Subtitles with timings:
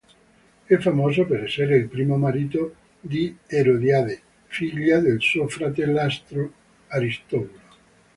[0.65, 6.53] È famoso per essere il primo marito di Erodiade, figlia del suo fratellastro
[6.87, 7.59] Aristobulo.